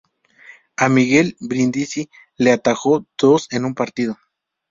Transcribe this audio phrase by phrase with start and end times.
[0.77, 4.17] A Miguel Brindisi le atajó dos en un partido.